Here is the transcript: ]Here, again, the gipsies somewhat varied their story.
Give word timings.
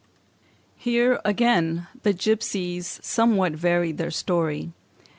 ]Here, 0.77 1.21
again, 1.23 1.85
the 2.01 2.11
gipsies 2.11 2.99
somewhat 3.03 3.51
varied 3.53 3.99
their 3.99 4.09
story. 4.09 4.71